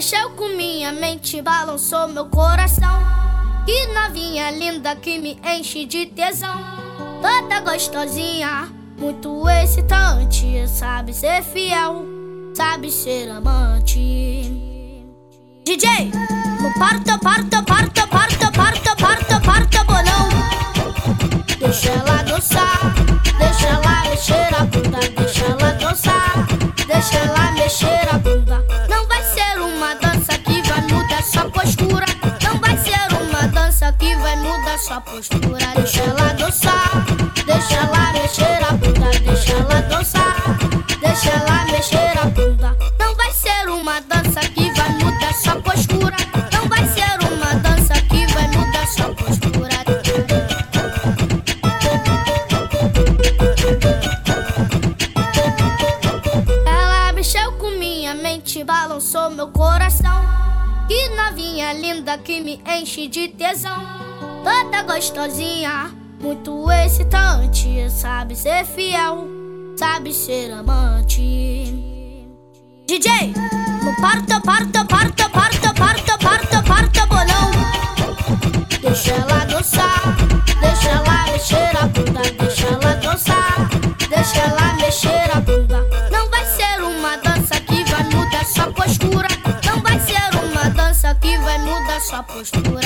[0.00, 3.02] mexeu com minha mente, balançou meu coração.
[3.66, 6.58] Que novinha linda que me enche de tesão.
[7.20, 10.66] Toda gostosinha, muito excitante.
[10.66, 12.06] Sabe ser fiel,
[12.54, 14.50] sabe ser amante.
[15.66, 16.10] DJ,
[16.78, 20.28] parto, parto, parto, parto, parto, parto, parto, bolão.
[21.58, 22.94] Deixa ela dançar,
[23.38, 26.46] deixa ela mexer a bunda, deixa ela dançar,
[26.86, 28.69] deixa ela mexer a bunda.
[34.90, 35.66] Sua postura.
[35.76, 37.06] Deixa ela dançar,
[37.46, 40.58] deixa ela mexer a bunda, deixa ela dançar,
[41.00, 42.76] deixa ela mexer a bunda.
[42.98, 46.16] Não vai ser uma dança que vai mudar sua postura.
[46.52, 49.70] Não vai ser uma dança que vai mudar sua postura.
[56.66, 60.20] Ela mexeu com minha mente, balançou meu coração.
[60.88, 64.09] Que novinha linda que me enche de tesão.
[64.42, 67.90] Toda gostosinha, muito excitante.
[67.90, 69.28] Sabe ser fiel,
[69.76, 71.74] sabe ser amante.
[72.86, 73.34] DJ,
[73.84, 77.50] no parto, parto, parto, parto, parto, parto, parto, bolão.
[78.80, 80.16] Deixa ela dançar,
[80.60, 83.68] deixa ela mexer a bunda, deixa ela dançar,
[84.08, 85.86] deixa ela mexer a bunda.
[86.10, 89.28] Não vai ser uma dança que vai mudar sua postura,
[89.66, 92.80] não vai ser uma dança que vai mudar sua postura.